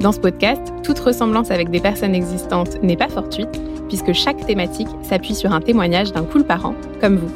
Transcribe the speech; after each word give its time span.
Dans 0.00 0.12
ce 0.12 0.20
podcast, 0.20 0.62
toute 0.84 0.98
ressemblance 0.98 1.50
avec 1.50 1.70
des 1.70 1.80
personnes 1.80 2.14
existantes 2.14 2.82
n'est 2.82 2.96
pas 2.96 3.08
fortuite, 3.08 3.48
puisque 3.88 4.12
chaque 4.12 4.44
thématique 4.46 4.88
s'appuie 5.02 5.34
sur 5.34 5.52
un 5.52 5.60
témoignage 5.60 6.12
d'un 6.12 6.24
cool 6.24 6.44
parent, 6.44 6.74
comme 7.00 7.16
vous. 7.16 7.30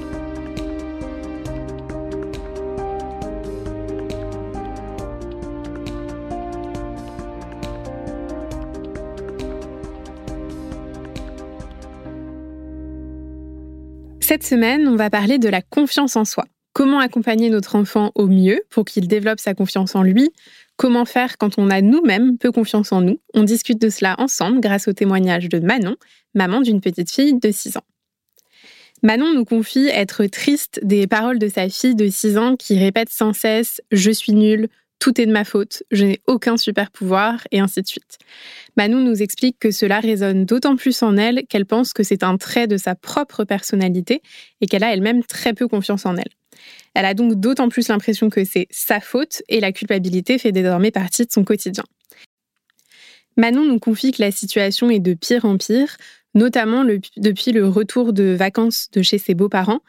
Cette 14.20 14.44
semaine, 14.44 14.86
on 14.86 14.96
va 14.96 15.10
parler 15.10 15.38
de 15.38 15.48
la 15.48 15.60
confiance 15.60 16.14
en 16.14 16.24
soi. 16.24 16.44
Comment 16.72 17.00
accompagner 17.00 17.50
notre 17.50 17.74
enfant 17.74 18.12
au 18.14 18.26
mieux 18.26 18.62
pour 18.70 18.84
qu'il 18.84 19.08
développe 19.08 19.40
sa 19.40 19.54
confiance 19.54 19.96
en 19.96 20.02
lui 20.02 20.30
Comment 20.76 21.04
faire 21.04 21.36
quand 21.36 21.58
on 21.58 21.68
a 21.68 21.80
nous-mêmes 21.80 22.38
peu 22.38 22.52
confiance 22.52 22.92
en 22.92 23.00
nous 23.00 23.20
On 23.34 23.42
discute 23.42 23.80
de 23.80 23.90
cela 23.90 24.14
ensemble 24.18 24.60
grâce 24.60 24.86
au 24.86 24.92
témoignage 24.92 25.48
de 25.48 25.58
Manon, 25.58 25.96
maman 26.34 26.60
d'une 26.60 26.80
petite 26.80 27.10
fille 27.10 27.38
de 27.38 27.50
6 27.50 27.76
ans. 27.76 27.84
Manon 29.02 29.34
nous 29.34 29.44
confie 29.44 29.88
être 29.88 30.26
triste 30.26 30.78
des 30.82 31.06
paroles 31.06 31.38
de 31.38 31.48
sa 31.48 31.68
fille 31.68 31.96
de 31.96 32.08
6 32.08 32.38
ans 32.38 32.56
qui 32.56 32.78
répète 32.78 33.08
sans 33.08 33.32
cesse⁇ 33.32 33.80
Je 33.96 34.10
suis 34.10 34.32
nulle, 34.32 34.68
tout 35.00 35.20
est 35.20 35.26
de 35.26 35.32
ma 35.32 35.44
faute, 35.44 35.82
je 35.90 36.04
n'ai 36.04 36.20
aucun 36.26 36.56
super 36.56 36.90
pouvoir, 36.90 37.40
et 37.50 37.58
ainsi 37.58 37.82
de 37.82 37.86
suite. 37.86 38.18
Manou 38.76 39.00
nous 39.00 39.22
explique 39.22 39.58
que 39.58 39.70
cela 39.70 39.98
résonne 39.98 40.44
d'autant 40.44 40.76
plus 40.76 41.02
en 41.02 41.16
elle 41.16 41.46
qu'elle 41.48 41.66
pense 41.66 41.92
que 41.92 42.02
c'est 42.02 42.22
un 42.22 42.36
trait 42.36 42.66
de 42.66 42.76
sa 42.76 42.94
propre 42.94 43.44
personnalité 43.44 44.22
et 44.60 44.66
qu'elle 44.66 44.84
a 44.84 44.92
elle-même 44.92 45.24
très 45.24 45.54
peu 45.54 45.66
confiance 45.66 46.06
en 46.06 46.16
elle. 46.16 46.30
Elle 46.94 47.04
a 47.04 47.14
donc 47.14 47.38
d'autant 47.38 47.68
plus 47.68 47.88
l'impression 47.88 48.30
que 48.30 48.44
c'est 48.44 48.66
sa 48.70 49.00
faute 49.00 49.42
et 49.48 49.60
la 49.60 49.72
culpabilité 49.72 50.38
fait 50.38 50.52
désormais 50.52 50.90
partie 50.90 51.24
de 51.26 51.30
son 51.30 51.44
quotidien. 51.44 51.84
Manon 53.36 53.64
nous 53.64 53.78
confie 53.78 54.12
que 54.12 54.22
la 54.22 54.32
situation 54.32 54.90
est 54.90 54.98
de 54.98 55.14
pire 55.14 55.44
en 55.44 55.56
pire, 55.56 55.96
notamment 56.34 56.84
depuis 57.16 57.52
le 57.52 57.66
retour 57.66 58.12
de 58.12 58.34
vacances 58.34 58.88
de 58.92 59.02
chez 59.02 59.18
ses 59.18 59.34
beaux-parents, 59.34 59.80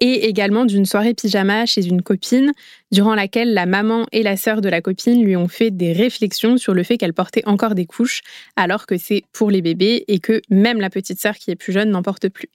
et 0.00 0.26
également 0.28 0.64
d'une 0.64 0.84
soirée 0.84 1.14
pyjama 1.14 1.66
chez 1.66 1.86
une 1.86 2.02
copine, 2.02 2.52
durant 2.92 3.14
laquelle 3.14 3.54
la 3.54 3.66
maman 3.66 4.06
et 4.12 4.22
la 4.22 4.36
sœur 4.36 4.60
de 4.60 4.68
la 4.68 4.80
copine 4.80 5.24
lui 5.24 5.36
ont 5.36 5.48
fait 5.48 5.70
des 5.70 5.92
réflexions 5.92 6.56
sur 6.56 6.74
le 6.74 6.82
fait 6.82 6.98
qu'elle 6.98 7.14
portait 7.14 7.42
encore 7.46 7.74
des 7.74 7.86
couches, 7.86 8.22
alors 8.56 8.86
que 8.86 8.98
c'est 8.98 9.22
pour 9.32 9.50
les 9.50 9.62
bébés 9.62 10.04
et 10.08 10.18
que 10.18 10.42
même 10.50 10.80
la 10.80 10.90
petite 10.90 11.20
sœur 11.20 11.36
qui 11.36 11.50
est 11.50 11.56
plus 11.56 11.72
jeune 11.72 11.90
n'en 11.90 12.02
porte 12.02 12.28
plus. 12.28 12.48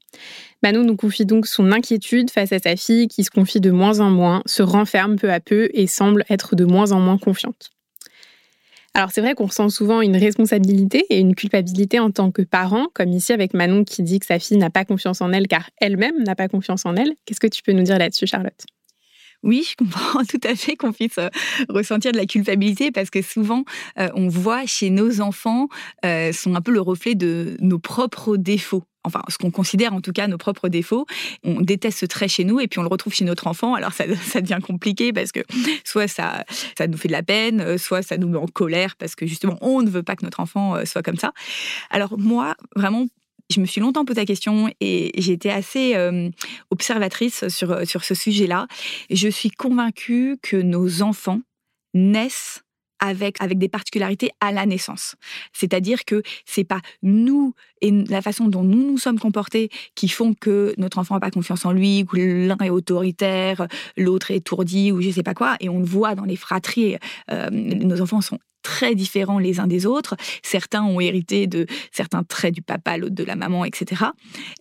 Manon 0.64 0.84
nous 0.84 0.96
confie 0.96 1.26
donc 1.26 1.48
son 1.48 1.72
inquiétude 1.72 2.30
face 2.30 2.52
à 2.52 2.60
sa 2.60 2.76
fille 2.76 3.08
qui 3.08 3.24
se 3.24 3.32
confie 3.32 3.60
de 3.60 3.72
moins 3.72 4.00
en 4.00 4.10
moins, 4.10 4.44
se 4.46 4.62
renferme 4.62 5.16
peu 5.16 5.32
à 5.32 5.40
peu 5.40 5.70
et 5.74 5.88
semble 5.88 6.24
être 6.30 6.56
de 6.56 6.66
moins 6.66 6.92
en 6.92 7.00
moins 7.00 7.18
confiante. 7.18 7.72
Alors 8.94 9.12
c'est 9.12 9.22
vrai 9.22 9.36
qu'on 9.36 9.46
ressent 9.46 9.70
souvent 9.70 10.02
une 10.02 10.18
responsabilité 10.18 11.06
et 11.10 11.20
une 11.20 11.34
culpabilité 11.34 12.00
en 12.00 12.12
tant 12.12 12.32
que 12.32 12.42
parent, 12.42 12.88
comme 12.94 13.10
ici 13.10 13.32
avec 13.32 13.54
Manon 13.54 13.86
qui 13.86 14.04
dit 14.04 14.20
que 14.20 14.26
sa 14.26 14.38
fille 14.38 14.58
n'a 14.58 14.70
pas 14.70 14.84
confiance 14.84 15.22
en 15.22 15.32
elle 15.32 15.48
car 15.48 15.70
elle-même 15.78 16.22
n'a 16.24 16.36
pas 16.36 16.50
confiance 16.50 16.86
en 16.86 16.96
elle. 16.96 17.14
Qu'est-ce 17.26 17.40
que 17.40 17.48
tu 17.48 17.62
peux 17.62 17.72
nous 17.72 17.84
dire 17.84 17.98
là-dessus, 17.98 18.28
Charlotte? 18.28 18.66
Oui, 19.44 19.66
je 19.68 19.76
comprends 19.76 20.24
tout 20.30 20.42
à 20.44 20.56
fait 20.56 20.76
qu'on 20.76 20.92
puisse 20.92 21.18
euh, 21.18 21.30
ressentir 21.70 22.12
de 22.12 22.18
la 22.18 22.26
culpabilité 22.26 22.92
parce 22.92 23.10
que 23.10 23.22
souvent, 23.22 23.64
euh, 23.98 24.10
on 24.14 24.28
voit 24.28 24.66
chez 24.66 24.90
nos 24.90 25.22
enfants 25.22 25.68
euh, 26.06 26.32
sont 26.32 26.56
un 26.56 26.62
peu 26.62 26.72
le 26.72 26.82
reflet 26.82 27.16
de 27.16 27.58
nos 27.60 27.80
propres 27.80 28.38
défauts 28.38 28.84
enfin 29.04 29.22
ce 29.30 29.38
qu'on 29.38 29.52
considère 29.52 29.94
en 29.94 30.02
tout 30.02 30.12
cas 30.12 30.28
nos 30.28 30.38
propres 30.38 30.70
défauts. 30.70 31.06
On 31.44 31.62
déteste 31.62 32.00
ce 32.00 32.06
trait 32.06 32.28
chez 32.28 32.44
nous 32.44 32.60
et 32.60 32.68
puis 32.68 32.80
on 32.80 32.84
le 32.84 32.90
retrouve 32.90 33.14
chez 33.14 33.26
notre 33.26 33.48
enfant. 33.48 33.74
Alors 33.74 33.94
ça, 33.94 34.06
ça 34.24 34.42
devient 34.42 34.60
compliqué 34.62 35.14
parce 35.14 35.32
que 35.32 35.42
soit 35.84 36.08
ça, 36.08 36.46
ça 36.78 36.88
nous 36.88 36.98
fait 36.98 37.08
de 37.08 37.14
la 37.14 37.24
peine, 37.24 37.62
euh, 37.62 37.78
soit 37.78 38.02
ça 38.02 38.18
nous 38.18 38.28
met 38.28 38.38
en 38.38 38.48
colère 38.48 38.96
parce 38.96 39.16
que 39.16 39.26
justement 39.26 39.58
on 39.62 39.82
ne 39.82 39.90
veut 39.90 40.04
pas 40.04 40.16
que 40.16 40.26
notre 40.26 40.40
enfant 40.40 40.76
euh, 40.76 40.86
soit 40.86 41.04
comme 41.04 41.18
ça. 41.18 41.34
Alors 41.90 42.18
moi, 42.18 42.56
vraiment, 42.76 43.08
je 43.50 43.60
me 43.60 43.66
suis 43.66 43.82
longtemps 43.82 44.06
posé 44.06 44.22
la 44.22 44.26
question 44.26 44.70
et 44.80 45.12
j'ai 45.18 45.34
été 45.34 45.52
assez 45.52 45.96
euh, 45.96 46.30
observatrice 46.70 47.48
sur, 47.50 47.86
sur 47.86 48.04
ce 48.04 48.16
sujet-là. 48.16 48.68
Je 49.10 49.28
suis 49.28 49.52
convaincue 49.52 50.38
que 50.42 50.58
nos 50.58 51.02
enfants 51.02 51.42
naissent 51.94 52.64
avec, 53.02 53.42
avec 53.42 53.58
des 53.58 53.68
particularités 53.68 54.32
à 54.40 54.52
la 54.52 54.66
naissance. 54.66 55.16
C'est-à-dire 55.52 56.06
que 56.06 56.22
c'est 56.46 56.64
pas 56.64 56.82
nous 57.02 57.54
et 57.82 57.92
la 57.92 58.22
façon 58.22 58.48
dont 58.48 58.64
nous 58.64 58.92
nous 58.92 58.98
sommes 58.98 59.20
comportés 59.20 59.70
qui 59.96 60.08
font 60.08 60.34
que 60.34 60.74
notre 60.78 61.00
enfant 61.00 61.16
n'a 61.16 61.20
pas 61.20 61.32
confiance 61.32 61.66
en 61.66 61.72
lui, 61.72 62.06
que 62.06 62.48
l'un 62.48 62.58
est 62.58 62.70
autoritaire, 62.70 63.68
l'autre 63.98 64.32
est 64.32 64.38
étourdi 64.38 64.92
ou 64.92 65.02
je 65.02 65.10
sais 65.10 65.24
pas 65.24 65.34
quoi. 65.34 65.56
Et 65.60 65.68
on 65.68 65.80
le 65.80 65.86
voit 65.86 66.16
dans 66.16 66.26
les 66.26 66.36
fratries, 66.36 66.98
euh, 67.32 67.50
nos 67.50 68.02
enfants 68.02 68.22
sont 68.22 68.40
très 68.62 68.96
différents 68.96 69.40
les 69.40 69.60
uns 69.60 69.68
des 69.68 69.86
autres. 69.86 70.16
Certains 70.44 70.84
ont 70.84 71.00
hérité 71.00 71.48
de 71.48 71.66
certains 71.92 72.24
traits 72.24 72.54
du 72.54 72.62
papa, 72.62 72.98
l'autre 72.98 73.16
de 73.16 73.24
la 73.24 73.36
maman, 73.36 73.66
etc. 73.66 74.06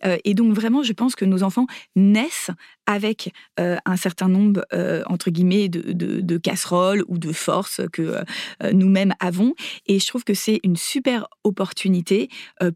Euh, 0.05 0.17
et 0.23 0.33
donc 0.33 0.53
vraiment, 0.53 0.83
je 0.83 0.93
pense 0.93 1.15
que 1.15 1.25
nos 1.25 1.43
enfants 1.43 1.67
naissent 1.95 2.51
avec 2.85 3.31
euh, 3.59 3.77
un 3.85 3.95
certain 3.95 4.27
nombre, 4.27 4.65
euh, 4.73 5.03
entre 5.07 5.29
guillemets, 5.29 5.69
de, 5.69 6.37
casseroles 6.37 7.03
ou 7.07 7.17
de 7.17 7.31
forces 7.31 7.81
que 7.93 8.23
nous-mêmes 8.71 9.13
avons. 9.19 9.53
Et 9.85 9.99
je 9.99 10.07
trouve 10.07 10.23
que 10.23 10.33
c'est 10.33 10.59
une 10.63 10.75
super 10.75 11.27
opportunité 11.43 12.29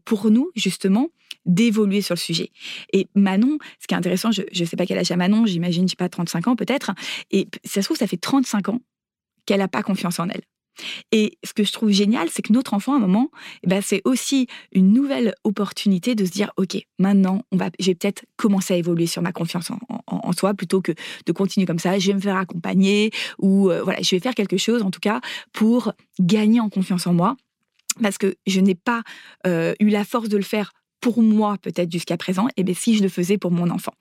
pour 0.04 0.30
nous, 0.30 0.50
justement, 0.54 1.08
d'évoluer 1.46 2.02
sur 2.02 2.14
le 2.14 2.20
sujet. 2.20 2.50
Et 2.92 3.08
Manon, 3.14 3.58
ce 3.80 3.86
qui 3.86 3.94
est 3.94 3.96
intéressant, 3.96 4.30
je 4.30 4.42
ne 4.42 4.64
sais 4.64 4.76
pas 4.76 4.86
quel 4.86 4.98
âge 4.98 5.10
a 5.10 5.16
Manon, 5.16 5.46
j'imagine, 5.46 5.86
je 5.86 5.90
sais 5.90 5.96
pas, 5.96 6.08
35 6.08 6.48
ans 6.48 6.56
peut-être, 6.56 6.92
et 7.30 7.48
ça 7.64 7.80
se 7.80 7.86
trouve, 7.86 7.96
ça 7.96 8.06
fait 8.06 8.16
35 8.16 8.68
ans 8.68 8.80
qu'elle 9.46 9.60
n'a 9.60 9.68
pas 9.68 9.82
confiance 9.82 10.18
en 10.18 10.28
elle. 10.28 10.42
Et 11.12 11.38
ce 11.44 11.52
que 11.52 11.64
je 11.64 11.72
trouve 11.72 11.90
génial, 11.90 12.28
c'est 12.30 12.42
que 12.42 12.52
notre 12.52 12.74
enfant, 12.74 12.94
à 12.94 12.96
un 12.96 13.00
moment, 13.00 13.30
eh 13.62 13.68
ben, 13.68 13.82
c'est 13.82 14.02
aussi 14.04 14.46
une 14.72 14.92
nouvelle 14.92 15.34
opportunité 15.44 16.14
de 16.14 16.24
se 16.24 16.30
dire, 16.30 16.52
OK, 16.56 16.76
maintenant, 16.98 17.42
on 17.52 17.56
va, 17.56 17.70
j'ai 17.78 17.94
peut-être 17.94 18.24
commencé 18.36 18.74
à 18.74 18.76
évoluer 18.76 19.06
sur 19.06 19.22
ma 19.22 19.32
confiance 19.32 19.70
en, 20.06 20.32
soi 20.32 20.54
plutôt 20.54 20.82
que 20.82 20.92
de 21.24 21.32
continuer 21.32 21.66
comme 21.66 21.78
ça. 21.78 21.98
Je 21.98 22.08
vais 22.08 22.14
me 22.14 22.20
faire 22.20 22.36
accompagner 22.36 23.10
ou 23.38 23.70
euh, 23.70 23.82
voilà, 23.82 24.00
je 24.02 24.14
vais 24.14 24.20
faire 24.20 24.34
quelque 24.34 24.56
chose, 24.58 24.82
en 24.82 24.90
tout 24.90 25.00
cas, 25.00 25.20
pour 25.52 25.92
gagner 26.20 26.60
en 26.60 26.68
confiance 26.68 27.06
en 27.06 27.14
moi 27.14 27.36
parce 28.02 28.18
que 28.18 28.36
je 28.46 28.60
n'ai 28.60 28.74
pas 28.74 29.02
euh, 29.46 29.74
eu 29.80 29.88
la 29.88 30.04
force 30.04 30.28
de 30.28 30.36
le 30.36 30.42
faire 30.42 30.72
pour 31.06 31.22
moi 31.22 31.56
peut-être 31.62 31.92
jusqu'à 31.92 32.16
présent, 32.16 32.48
et 32.48 32.52
eh 32.56 32.64
bien 32.64 32.74
si 32.74 32.96
je 32.96 33.02
le 33.04 33.08
faisais 33.08 33.38
pour 33.38 33.52
mon 33.52 33.70
enfant. 33.70 33.92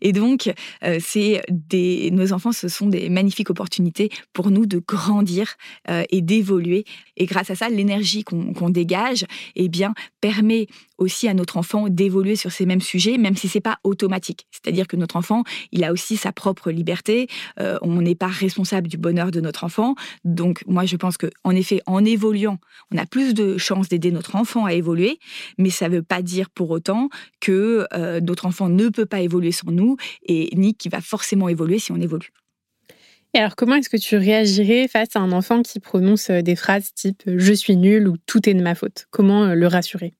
Et 0.00 0.10
donc, 0.10 0.52
euh, 0.82 0.98
c'est 1.00 1.40
des, 1.48 2.10
nos 2.10 2.32
enfants, 2.32 2.50
ce 2.50 2.66
sont 2.66 2.88
des 2.88 3.08
magnifiques 3.10 3.48
opportunités 3.48 4.10
pour 4.32 4.50
nous 4.50 4.66
de 4.66 4.80
grandir 4.80 5.54
euh, 5.88 6.02
et 6.10 6.20
d'évoluer. 6.20 6.84
Et 7.16 7.26
grâce 7.26 7.50
à 7.50 7.54
ça, 7.54 7.68
l'énergie 7.68 8.24
qu'on 8.24 8.70
dégage, 8.70 9.24
eh 9.54 9.68
bien, 9.68 9.94
permet 10.20 10.66
aussi 10.98 11.28
à 11.28 11.34
notre 11.34 11.56
enfant 11.56 11.88
d'évoluer 11.88 12.34
sur 12.34 12.50
ces 12.50 12.66
mêmes 12.66 12.80
sujets, 12.80 13.18
même 13.18 13.36
si 13.36 13.48
c'est 13.48 13.60
pas 13.60 13.78
automatique. 13.84 14.46
C'est-à-dire 14.50 14.88
que 14.88 14.96
notre 14.96 15.16
enfant, 15.16 15.44
il 15.70 15.84
a 15.84 15.92
aussi 15.92 16.16
sa 16.16 16.32
propre 16.32 16.72
liberté. 16.72 17.28
Euh, 17.60 17.78
on 17.82 18.02
n'est 18.02 18.16
pas 18.16 18.26
responsable 18.26 18.88
du 18.88 18.98
bonheur 18.98 19.30
de 19.30 19.40
notre 19.40 19.62
enfant. 19.62 19.94
Donc, 20.24 20.64
moi, 20.66 20.84
je 20.84 20.96
pense 20.96 21.16
que, 21.16 21.28
en 21.44 21.52
effet, 21.52 21.80
en 21.86 22.04
évoluant, 22.04 22.58
on 22.90 22.98
a 22.98 23.06
plus 23.06 23.32
de 23.32 23.58
chances 23.58 23.88
d'aider 23.88 24.10
notre 24.10 24.34
enfant 24.34 24.64
à 24.64 24.74
évoluer, 24.74 25.20
mais 25.56 25.70
ça 25.70 25.88
ne 25.88 25.96
veut 25.96 26.02
pas 26.02 26.20
dire 26.20 26.47
pour 26.54 26.70
autant 26.70 27.08
que 27.40 27.86
euh, 27.92 28.20
notre 28.20 28.46
enfant 28.46 28.68
ne 28.68 28.88
peut 28.88 29.06
pas 29.06 29.20
évoluer 29.20 29.52
sans 29.52 29.70
nous 29.70 29.96
et 30.22 30.50
ni 30.56 30.74
qu'il 30.74 30.90
va 30.90 31.00
forcément 31.00 31.48
évoluer 31.48 31.78
si 31.78 31.92
on 31.92 32.00
évolue. 32.00 32.30
Et 33.34 33.38
alors, 33.38 33.56
comment 33.56 33.74
est-ce 33.74 33.90
que 33.90 33.98
tu 33.98 34.16
réagirais 34.16 34.88
face 34.88 35.14
à 35.14 35.20
un 35.20 35.32
enfant 35.32 35.62
qui 35.62 35.80
prononce 35.80 36.30
euh, 36.30 36.40
des 36.40 36.56
phrases 36.56 36.92
type 36.94 37.22
je 37.26 37.52
suis 37.52 37.76
nul 37.76 38.08
ou 38.08 38.16
tout 38.26 38.48
est 38.48 38.54
de 38.54 38.62
ma 38.62 38.74
faute 38.74 39.06
Comment 39.10 39.54
le 39.54 39.66
rassurer? 39.66 40.14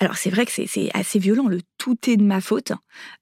Alors 0.00 0.16
c'est 0.16 0.30
vrai 0.30 0.46
que 0.46 0.52
c'est 0.52 0.90
assez 0.94 1.18
violent, 1.18 1.48
le 1.48 1.60
tout 1.76 1.98
est 2.08 2.16
de 2.16 2.22
ma 2.22 2.40
faute. 2.40 2.72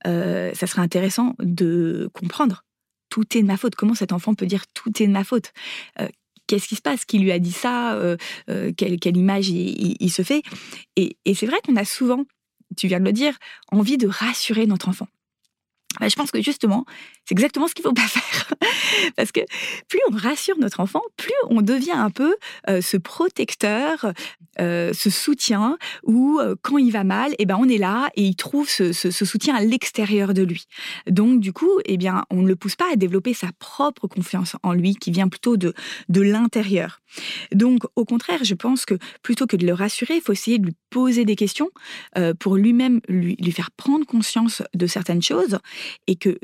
Euh, 0.07 0.53
ça 0.55 0.67
serait 0.67 0.83
intéressant 0.83 1.35
de 1.39 2.11
comprendre. 2.13 2.65
Tout 3.09 3.37
est 3.37 3.41
de 3.41 3.47
ma 3.47 3.57
faute. 3.57 3.77
Comment 3.77 3.95
cet 3.95 4.13
enfant 4.13 4.35
peut 4.35 4.47
dire 4.47 4.67
tout 4.75 5.03
est 5.03 5.07
de 5.07 5.13
ma 5.13 5.25
faute 5.25 5.53
euh, 6.01 6.09
Qu'est-ce 6.47 6.69
qui 6.69 6.77
se 6.77 6.83
passe? 6.83 7.05
Qui 7.05 7.19
lui 7.19 7.33
a 7.33 7.39
dit 7.39 7.53
ça? 7.53 7.95
Euh, 7.95 8.17
quelle, 8.77 9.17
image 9.17 9.49
il, 9.49 10.11
se 10.11 10.23
fait? 10.23 10.43
Et, 10.97 11.17
c'est 11.35 11.47
vrai 11.47 11.57
qu'on 11.65 11.77
a 11.77 11.85
souvent, 11.85 12.25
tu 12.77 12.89
viens 12.89 13.01
de 13.01 13.05
le 13.05 13.13
dire, 13.13 13.37
envie 13.73 13.99
de 13.99 14.07
rassurer 14.07 14.67
notre 14.67 14.89
enfant. 14.89 15.09
Bah, 16.01 16.09
je 16.09 16.17
pense 16.17 16.31
que 16.31 16.43
justement, 16.43 16.85
C'est 17.27 17.35
exactement 17.35 17.67
ce 17.67 17.75
qu'il 17.75 17.85
ne 17.85 17.89
faut 17.89 17.95
pas 17.95 18.03
faire. 18.09 18.55
Parce 19.17 19.33
que 19.33 19.41
plus 19.89 20.01
on 20.11 20.17
rassure 20.17 20.57
notre 20.59 20.81
enfant, 20.81 21.03
plus 21.17 21.35
on 21.51 21.61
devient 21.61 21.93
un 21.93 22.11
peu 22.11 22.37
euh, 22.69 22.81
ce 22.81 22.97
protecteur, 22.97 24.13
euh, 24.61 24.93
ce 24.93 25.11
soutien, 25.11 25.77
où 26.05 26.39
euh, 26.39 26.55
quand 26.63 26.79
il 26.79 26.93
va 26.93 27.03
mal, 27.05 27.35
eh 27.39 27.47
ben, 27.47 27.57
on 27.59 27.69
est 27.69 27.79
là 27.79 28.09
et 28.15 28.23
il 28.23 28.37
trouve 28.37 28.69
ce, 28.69 28.93
soutien 28.93 29.57
à 29.57 29.61
l'extérieur 29.61 30.35
de 30.35 30.43
lui. 30.43 30.67
Donc, 31.09 31.41
du 31.41 31.53
coup, 31.53 31.81
eh 31.85 31.97
bien, 31.97 32.25
on 32.31 32.43
ne 32.43 32.49
le 32.49 32.57
pousse 32.57 32.77
pas 32.77 32.93
à 32.93 32.97
développer 32.97 33.35
sa 33.35 33.49
propre 33.59 34.07
confiance 34.07 34.57
en 34.63 34.73
lui, 34.73 34.95
qui 34.95 35.11
vient 35.11 35.29
plutôt 35.29 35.57
de, 35.57 35.75
de 36.09 36.21
l'intérieur. 36.21 37.01
Donc, 37.53 37.81
au 37.97 38.05
contraire, 38.05 38.45
je 38.45 38.55
pense 38.55 38.85
que 38.85 38.95
plutôt 39.23 39.47
que 39.47 39.57
de 39.57 39.67
le 39.67 39.73
rassurer, 39.73 40.17
il 40.17 40.21
faut 40.21 40.33
essayer 40.33 40.59
de 40.59 40.67
lui 40.67 40.75
poser 40.91 41.25
des 41.25 41.37
questions 41.37 41.71
pour 42.39 42.57
lui-même 42.57 43.01
lui, 43.09 43.37
lui 43.41 43.53
faire 43.53 43.71
prendre 43.71 44.07
conscience 44.07 44.63
de 44.75 44.87
certaines 44.87 45.23
choses 45.23 45.59
et 46.07 46.17
que 46.17 46.39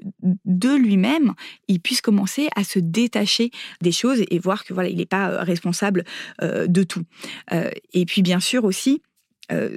de 0.44 0.71
lui-même, 0.76 1.34
il 1.68 1.80
puisse 1.80 2.00
commencer 2.00 2.48
à 2.56 2.64
se 2.64 2.78
détacher 2.78 3.50
des 3.80 3.92
choses 3.92 4.22
et 4.30 4.38
voir 4.38 4.64
que 4.64 4.74
voilà, 4.74 4.88
il 4.88 4.96
n'est 4.96 5.06
pas 5.06 5.30
euh, 5.30 5.42
responsable 5.42 6.04
euh, 6.42 6.66
de 6.66 6.82
tout. 6.82 7.04
Euh, 7.52 7.70
et 7.92 8.04
puis 8.04 8.22
bien 8.22 8.40
sûr 8.40 8.64
aussi, 8.64 9.02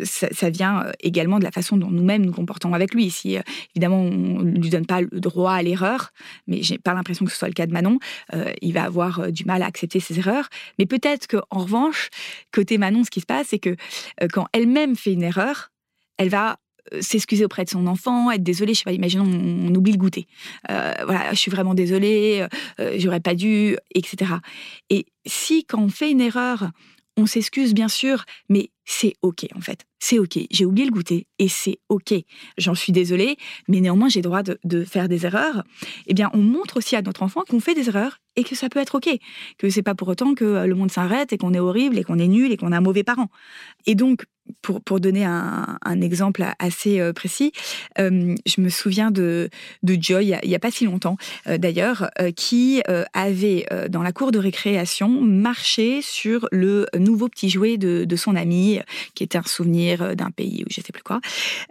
ça, 0.06 0.50
vient 0.50 0.86
également 1.02 1.38
de 1.38 1.44
la 1.44 1.52
façon 1.52 1.76
dont 1.76 1.92
nous-mêmes 1.92 2.26
nous 2.26 2.32
comportons 2.32 2.74
avec 2.74 2.94
lui. 2.94 3.10
Si 3.10 3.36
évidemment 3.76 4.00
on 4.00 4.40
ne 4.40 4.58
lui 4.58 4.70
donne 4.70 4.86
pas 4.86 5.02
le 5.02 5.20
droit 5.20 5.52
à 5.52 5.62
l'erreur, 5.62 6.12
mais 6.48 6.64
j'ai 6.64 6.78
pas 6.78 6.94
l'impression 6.94 7.26
que 7.26 7.32
ce 7.32 7.38
soit 7.38 7.50
le 7.50 7.54
cas 7.54 7.66
de 7.66 7.74
Manon, 7.74 8.00
il 8.62 8.72
va 8.72 8.84
avoir 8.84 9.34
du 9.34 9.44
mal 9.44 9.64
à 9.64 9.66
accepter 9.66 10.00
ses 10.00 10.18
erreurs. 10.18 10.48
Mais 10.80 10.86
peut-être 10.86 11.28
qu'en 11.28 11.60
revanche, 11.60 12.10
côté 12.54 12.78
Manon, 12.78 13.04
ce 13.04 13.10
qui 13.10 13.20
se 13.20 13.26
passe, 13.26 13.48
c'est 13.50 13.60
que 13.60 13.76
quand 14.32 14.48
elle-même 14.54 14.96
fait 14.96 15.12
une 15.12 15.24
erreur, 15.24 15.72
elle 16.18 16.30
va 16.30 16.58
s'excuser 17.02 17.46
auprès 17.46 17.64
de 17.64 17.70
son 17.70 17.88
enfant, 17.88 18.32
être 18.32 18.44
désolé, 18.44 18.74
je 18.74 18.80
sais 18.80 18.84
pas, 18.84 18.94
imaginons 18.94 19.26
on, 19.26 19.74
oublie 19.76 19.92
le 19.92 19.98
goûter. 19.98 20.28
Euh, 20.70 20.94
voilà, 21.06 21.32
je 21.32 21.38
suis 21.38 21.52
vraiment 21.52 21.74
désolée, 21.74 22.46
euh, 22.80 22.96
j'aurais 22.98 23.20
pas 23.20 23.36
dû, 23.36 23.78
etc. 23.94 24.34
Et 24.90 25.06
si 25.26 25.66
quand 25.66 25.82
on 25.82 25.90
fait 25.90 26.12
une 26.12 26.22
erreur, 26.22 26.70
on 27.18 27.26
s'excuse 27.26 27.74
bien 27.74 27.88
sûr, 27.88 28.26
mais 28.50 28.72
c'est 28.84 29.16
ok 29.22 29.46
en 29.56 29.62
fait. 29.62 29.86
C'est 30.00 30.20
ok. 30.20 30.38
J'ai 30.52 30.66
oublié 30.66 30.86
le 30.86 30.92
goûter 30.92 31.28
et 31.40 31.48
c'est 31.48 31.80
ok. 31.90 32.14
J'en 32.58 32.76
suis 32.76 32.92
désolée, 32.92 33.38
mais 33.68 33.80
néanmoins 33.80 34.10
j'ai 34.10 34.22
droit 34.22 34.44
de, 34.44 34.84
faire 34.84 35.08
des 35.08 35.26
erreurs. 35.26 35.64
Eh 36.08 36.14
bien, 36.14 36.30
on 36.34 36.42
montre 36.42 36.78
aussi 36.78 36.96
à 36.96 37.02
notre 37.02 37.24
enfant 37.24 37.42
qu'on 37.50 37.60
fait 37.60 37.74
des 37.74 37.88
erreurs 37.88 38.20
et 38.36 38.44
que 38.44 38.54
ça 38.54 38.70
peut 38.70 38.80
être 38.80 38.96
ok. 38.96 39.10
Que 39.58 39.70
c'est 39.70 39.82
pas 39.82 39.96
pour 39.96 40.10
autant 40.10 40.36
que 40.36 40.66
le 40.66 40.76
monde 40.76 40.92
s'arrête 40.92 41.32
et 41.34 41.38
qu'on 41.38 41.54
est 41.54 41.60
horrible 41.60 41.98
et 41.98 42.04
qu'on 42.04 42.20
est 42.20 42.28
nul 42.28 42.52
et 42.52 42.58
qu'on 42.58 42.72
a 42.72 42.78
un 42.78 42.82
mauvais 42.82 43.04
parent. 43.04 43.30
Et 43.86 43.96
donc, 43.96 44.26
pour, 44.62 44.82
pour 44.82 45.00
donner 45.00 45.26
un, 45.26 45.78
un 45.84 46.02
exemple 46.02 46.46
assez 46.60 47.00
euh, 47.00 47.14
précis, 47.14 47.52
euh, 48.00 48.36
je 48.46 48.62
me 48.62 48.70
souviens 48.70 49.12
de, 49.12 49.50
de 49.84 49.98
Joy, 50.00 50.38
il 50.44 50.50
n'y 50.50 50.56
a, 50.56 50.60
pas 50.60 50.72
si 50.72 50.86
longtemps 50.86 51.18
euh, 51.48 51.58
d'ailleurs, 51.58 52.10
qui 52.36 52.82
avait 53.14 53.66
dans 53.90 54.02
la 54.02 54.12
cour 54.12 54.32
de 54.32 54.40
récréation 54.40 55.10
marché 55.22 56.02
sur 56.02 56.48
le 56.52 56.88
nouveau 56.98 57.30
petit 57.30 57.50
jouet 57.50 57.78
de, 57.78 58.06
de 58.06 58.16
son 58.16 58.36
ami, 58.36 58.80
qui 59.14 59.24
était 59.24 59.38
un 59.38 59.44
souvenir 59.44 60.16
d'un 60.16 60.32
pays 60.32 60.64
ou 60.64 60.68
je 60.70 60.82
sais 60.82 60.92
plus 60.92 61.04
quoi. 61.04 61.20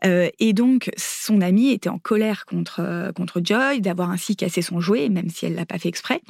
et 0.05 0.53
donc, 0.53 0.91
son 0.97 1.41
ami 1.41 1.73
était 1.73 1.88
en 1.88 1.99
colère 1.99 2.44
contre, 2.47 3.12
contre 3.17 3.41
Joy 3.43 3.81
d'avoir 3.81 4.11
ainsi 4.11 4.37
cassé 4.37 4.62
son 4.62 4.81
jouet, 4.81 5.09
même 5.09 5.29
si 5.31 5.47
elle 5.47 5.55
l'a 5.55 5.67
pas 5.67 5.79
fait 5.79 5.88
exprès. 5.88 6.21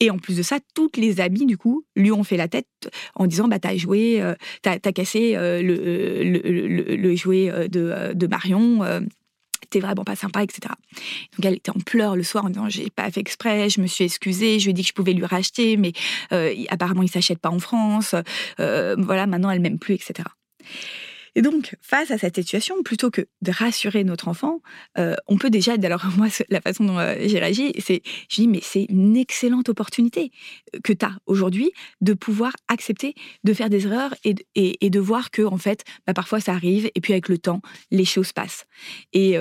Et 0.00 0.10
en 0.10 0.18
plus 0.18 0.36
de 0.36 0.42
ça, 0.42 0.58
toutes 0.74 0.96
les 0.96 1.20
amies, 1.20 1.46
du 1.46 1.56
coup, 1.56 1.84
lui 1.96 2.12
ont 2.12 2.24
fait 2.24 2.36
la 2.36 2.48
tête 2.48 2.66
en 3.14 3.26
disant 3.26 3.48
bah, 3.48 3.58
T'as 3.58 3.76
joué, 3.76 4.22
t'as 4.62 4.78
as 4.82 4.92
cassé 4.92 5.34
le 5.34 5.69
le, 5.70 6.96
le, 6.96 7.16
jouet 7.16 7.50
euh, 7.50 7.68
de, 7.68 7.80
euh, 7.92 8.14
de 8.14 8.26
Marion 8.26 8.82
euh, 8.82 9.00
t'es 9.70 9.80
vraiment 9.80 10.04
pas 10.04 10.16
sympa, 10.16 10.42
etc. 10.42 10.74
Donc 11.36 11.44
elle 11.44 11.54
était 11.54 11.70
en 11.70 11.78
pleurs 11.78 12.16
le 12.16 12.24
soir 12.24 12.44
en 12.44 12.48
disant 12.48 12.68
j'ai 12.68 12.90
pas 12.90 13.10
fait 13.10 13.20
exprès, 13.20 13.70
je 13.70 13.80
me 13.80 13.86
suis 13.86 14.04
excusée, 14.04 14.58
je 14.58 14.64
lui 14.64 14.70
ai 14.70 14.74
dit 14.74 14.82
que 14.82 14.88
je 14.88 14.94
pouvais 14.94 15.12
lui 15.12 15.24
racheter, 15.24 15.76
mais 15.76 15.92
apparemment 16.70 17.02
il 17.02 17.10
s'achète 17.10 17.38
pas 17.38 17.50
en 17.50 17.60
France, 17.60 18.16
voilà 18.58 19.26
maintenant 19.28 19.50
elle 19.50 19.60
m'aime 19.60 19.78
plus, 19.78 19.94
etc. 19.94 20.24
Et 21.34 21.42
donc, 21.42 21.76
face 21.80 22.10
à 22.10 22.18
cette 22.18 22.36
situation, 22.36 22.82
plutôt 22.82 23.10
que 23.10 23.22
de 23.42 23.50
rassurer 23.50 24.04
notre 24.04 24.28
enfant, 24.28 24.60
euh, 24.98 25.14
on 25.28 25.38
peut 25.38 25.50
déjà, 25.50 25.74
alors 25.82 26.04
moi, 26.16 26.28
la 26.48 26.60
façon 26.60 26.84
dont 26.84 26.98
euh, 26.98 27.14
j'ai 27.20 27.38
réagi, 27.38 27.72
c'est, 27.78 28.02
je 28.28 28.36
dis, 28.36 28.48
mais 28.48 28.60
c'est 28.62 28.86
une 28.88 29.16
excellente 29.16 29.68
opportunité 29.68 30.30
euh, 30.74 30.80
que 30.82 30.92
tu 30.92 31.04
as 31.04 31.12
aujourd'hui 31.26 31.70
de 32.00 32.14
pouvoir 32.14 32.52
accepter 32.68 33.14
de 33.44 33.52
faire 33.52 33.70
des 33.70 33.86
erreurs 33.86 34.14
et, 34.24 34.34
de 34.90 35.00
voir 35.00 35.30
que, 35.30 35.42
en 35.42 35.58
fait, 35.58 35.84
bah, 36.06 36.14
parfois 36.14 36.40
ça 36.40 36.52
arrive 36.52 36.90
et 36.94 37.00
puis 37.00 37.12
avec 37.12 37.28
le 37.28 37.38
temps, 37.38 37.62
les 37.90 38.04
choses 38.04 38.32
passent. 38.32 38.66
Et 39.12 39.36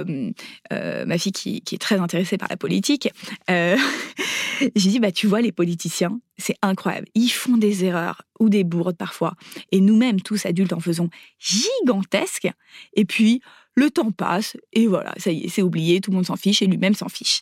ma 0.72 1.18
fille 1.18 1.32
qui, 1.32 1.62
qui, 1.62 1.76
est 1.76 1.80
très 1.80 2.00
intéressée 2.00 2.38
par 2.38 2.50
la 2.50 2.58
politique, 2.58 3.10
j'ai 3.50 4.90
dit, 4.90 5.00
bah, 5.00 5.12
tu 5.12 5.28
vois, 5.28 5.42
les 5.42 5.52
politiciens, 5.52 6.20
c'est 6.40 6.56
incroyable. 6.62 7.08
Ils 7.14 7.30
font 7.30 7.58
des 7.58 7.86
erreurs 7.86 8.24
ou 8.40 8.50
des 8.50 8.64
bourdes 8.64 8.98
parfois. 8.98 9.36
Et 9.72 9.82
nous-mêmes, 9.82 10.22
tous 10.22 10.46
adultes, 10.46 10.74
en 10.74 10.80
faisons 10.80 11.10
gigantesques. 11.38 12.50
Et 12.94 13.06
puis, 13.06 13.42
le 13.76 13.92
temps 13.92 14.12
passe 14.12 14.58
et 14.74 14.88
voilà, 14.88 15.14
ça 15.18 15.32
y 15.32 15.46
est, 15.46 15.50
c'est 15.50 15.62
oublié, 15.62 16.02
tout 16.02 16.12
le 16.12 16.16
monde 16.16 16.26
s'en 16.26 16.36
fiche 16.36 16.62
et 16.62 16.66
lui-même 16.66 16.96
s'en 16.96 17.10
fiche. 17.10 17.42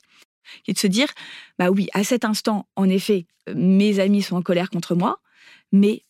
Et 0.68 0.74
de 0.74 0.78
se 0.78 0.88
dire, 0.88 1.08
bah 1.58 1.70
oui, 1.70 1.88
à 1.94 2.04
cet 2.04 2.26
instant, 2.26 2.68
en 2.76 2.90
effet, 2.90 3.26
mes 3.54 4.00
amis 4.00 4.22
sont 4.22 4.36
en 4.36 4.42
colère 4.42 4.70
contre 4.70 4.96
moi, 4.96 5.20
mais 5.72 6.04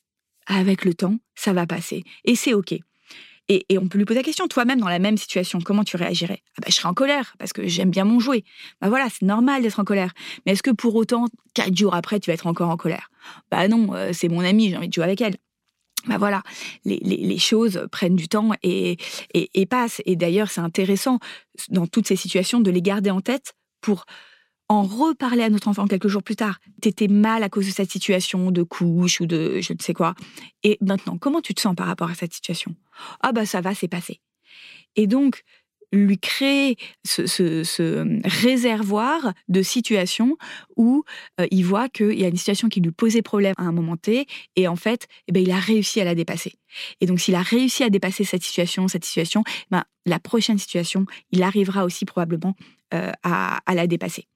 avec 0.45 0.85
le 0.85 0.93
temps, 0.93 1.17
ça 1.35 1.53
va 1.53 1.65
passer. 1.65 2.03
Et 2.25 2.35
c'est 2.35 2.53
OK. 2.53 2.75
Et, 3.49 3.65
on 3.77 3.87
peut 3.87 3.97
lui 3.97 4.05
poser 4.05 4.19
la 4.19 4.23
question, 4.23 4.47
toi-même, 4.47 4.79
dans 4.79 4.89
la 4.89 4.99
même 4.99 5.17
situation, 5.17 5.59
comment 5.63 5.83
tu 5.83 5.95
réagirais? 5.95 6.41
Ah 6.57 6.61
bah, 6.61 6.67
Je 6.69 6.75
serais 6.75 6.89
en 6.89 6.93
colère, 6.93 7.35
parce 7.39 7.53
que 7.53 7.65
j'aime 7.67 7.89
bien 7.89 8.03
mon 8.03 8.19
jouet. 8.19 8.43
Bah 8.81 8.89
voilà, 8.89 9.07
c'est 9.09 9.25
normal 9.25 9.61
d'être 9.61 9.79
en 9.79 9.85
colère. 9.85 10.11
Mais 10.45 10.51
est-ce 10.51 10.63
que 10.63 10.71
pour 10.71 10.95
autant, 10.95 11.25
quatre 11.53 11.75
jours 11.75 11.95
après, 11.95 12.19
tu 12.19 12.29
vas 12.29 12.33
être 12.33 12.47
encore 12.47 12.69
en 12.69 12.77
colère? 12.77 13.09
Bah 13.49 13.67
non, 13.67 13.93
euh, 13.93 14.11
c'est 14.13 14.27
mon 14.27 14.41
amie, 14.41 14.69
j'ai 14.69 14.77
envie 14.77 14.89
de 14.89 14.93
jouer 14.93 15.05
avec 15.05 15.21
elle. 15.21 15.37
Bah 16.07 16.17
voilà, 16.17 16.41
les, 16.85 17.37
choses 17.37 17.85
prennent 17.91 18.15
du 18.15 18.29
temps 18.29 18.51
et, 18.63 18.97
et 19.33 19.65
passent. 19.65 20.01
Et 20.05 20.15
d'ailleurs, 20.15 20.49
c'est 20.49 20.61
intéressant, 20.61 21.19
dans 21.69 21.87
toutes 21.87 22.07
ces 22.07 22.15
situations, 22.15 22.61
de 22.61 22.71
les 22.71 22.81
garder 22.81 23.09
en 23.09 23.19
tête 23.19 23.53
pour 23.81 24.05
en 24.69 24.83
reparler 24.83 25.43
à 25.43 25.49
notre 25.49 25.67
enfant 25.67 25.87
quelques 25.87 26.07
jours 26.07 26.23
plus 26.23 26.35
tard. 26.35 26.59
T'étais 26.81 27.07
mal 27.07 27.43
à 27.43 27.49
cause 27.49 27.67
de 27.67 27.71
cette 27.71 27.91
situation 27.91 28.51
de 28.51 28.63
couche 28.63 29.21
ou 29.21 29.25
de 29.25 29.61
je 29.61 29.73
ne 29.73 29.79
sais 29.79 29.93
quoi. 29.93 30.13
Et 30.63 30.77
maintenant, 30.81 31.17
comment 31.17 31.41
tu 31.41 31.53
te 31.53 31.61
sens 31.61 31.75
par 31.75 31.87
rapport 31.87 32.09
à 32.09 32.15
cette 32.15 32.33
situation? 32.33 32.75
Ah 33.21 33.31
bah 33.31 33.45
ça 33.45 33.61
va, 33.61 33.73
c'est 33.73 33.87
passé. 33.87 34.19
Et 34.95 35.07
donc, 35.07 35.43
lui 35.93 36.19
créer 36.19 36.75
ce, 37.05 38.03
réservoir 38.27 39.33
de 39.47 39.61
situations 39.61 40.37
où 40.75 41.03
euh, 41.39 41.47
il 41.49 41.63
voit 41.63 41.87
qu'il 41.87 42.19
y 42.19 42.25
a 42.25 42.27
une 42.27 42.35
situation 42.35 42.67
qui 42.67 42.81
lui 42.81 42.91
posait 42.91 43.21
problème 43.21 43.53
à 43.57 43.63
un 43.63 43.71
moment 43.71 43.95
T, 43.95 44.25
et 44.55 44.67
en 44.67 44.75
fait, 44.75 45.07
eh 45.27 45.31
ben, 45.31 45.41
il 45.41 45.51
a 45.51 45.59
réussi 45.59 46.01
à 46.01 46.03
la 46.03 46.15
dépasser. 46.15 46.55
Et 46.99 47.05
donc, 47.05 47.21
s'il 47.21 47.35
a 47.35 47.41
réussi 47.41 47.83
à 47.83 47.89
dépasser 47.89 48.25
cette 48.25 48.43
situation, 48.43 48.89
cette 48.89 49.05
situation, 49.05 49.43
ben, 49.71 49.83
la 50.05 50.19
prochaine 50.19 50.57
situation, 50.57 51.05
il 51.31 51.41
arrivera 51.43 51.85
aussi 51.85 52.03
probablement 52.03 52.55
euh, 52.93 53.11
à 53.23 53.73
la 53.73 53.87
dépasser. 53.87 54.27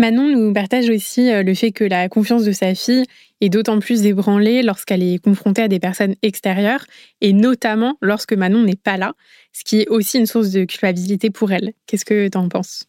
Manon 0.00 0.28
nous 0.28 0.52
partage 0.52 0.88
aussi 0.90 1.28
euh, 1.28 1.42
le 1.42 1.54
fait 1.54 1.72
que 1.72 1.82
la 1.82 2.08
confiance 2.08 2.44
de 2.44 2.52
sa 2.52 2.72
fille 2.76 3.04
est 3.40 3.48
d'autant 3.48 3.80
plus 3.80 4.06
ébranlée 4.06 4.62
lorsqu'elle 4.62 5.02
est 5.02 5.18
confrontée 5.18 5.62
à 5.62 5.68
des 5.68 5.80
personnes 5.80 6.14
extérieures, 6.22 6.84
et 7.20 7.32
notamment 7.32 7.98
lorsque 8.00 8.32
Manon 8.32 8.62
n'est 8.62 8.76
pas 8.76 8.96
là, 8.96 9.14
ce 9.52 9.64
qui 9.64 9.80
est 9.80 9.88
aussi 9.88 10.18
une 10.18 10.26
source 10.26 10.50
de 10.50 10.64
culpabilité 10.64 11.30
pour 11.30 11.50
elle. 11.50 11.72
Qu'est-ce 11.86 12.04
que 12.04 12.28
tu 12.28 12.38
en 12.38 12.48
penses? 12.48 12.84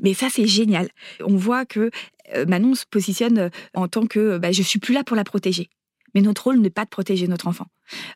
Mais 0.00 0.14
ça, 0.14 0.28
c'est 0.30 0.46
génial. 0.46 0.88
On 1.22 1.36
voit 1.36 1.66
que 1.66 1.90
euh, 2.34 2.46
Manon 2.46 2.74
se 2.74 2.86
positionne 2.86 3.38
euh, 3.38 3.48
en 3.74 3.86
tant 3.86 4.06
que 4.06 4.38
bah, 4.38 4.50
je 4.50 4.62
suis 4.62 4.78
plus 4.78 4.94
là 4.94 5.04
pour 5.04 5.16
la 5.16 5.24
protéger. 5.24 5.68
Mais 6.14 6.22
notre 6.22 6.44
rôle 6.44 6.60
n'est 6.60 6.70
pas 6.70 6.84
de 6.84 6.90
protéger 6.90 7.28
notre 7.28 7.48
enfant. 7.48 7.66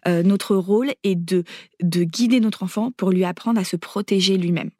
notre 0.07 0.57
rôle 0.57 0.93
est 1.05 1.15
de 1.15 1.45
guider 1.83 2.41
notre 2.41 2.63
enfant 2.63 2.91
pour 2.97 3.11
lui 3.11 3.23
apprendre 3.23 3.61
à 3.61 3.65
se 3.65 3.77
protéger 3.77 4.39
lui-même 4.39 4.71